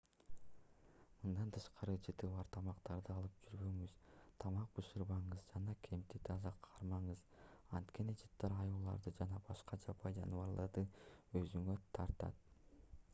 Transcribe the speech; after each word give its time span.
мындан 1.25 1.51
тышкары 1.57 1.95
жыты 2.07 2.29
бар 2.37 2.47
тамактарды 2.55 3.13
алып 3.15 3.35
жүрбөңүз 3.49 3.93
тамак 4.45 4.71
бышырбаңыз 4.79 5.45
жана 5.51 5.77
кемпти 5.89 6.23
таза 6.31 6.55
кармаңыз 6.69 7.23
анткени 7.83 8.17
жыттар 8.25 8.59
аюуларды 8.67 9.15
жана 9.23 9.43
башка 9.53 9.83
жапайы 9.87 10.19
жаныбарларды 10.23 10.89
өзүнө 11.45 11.81
тартат 11.99 12.45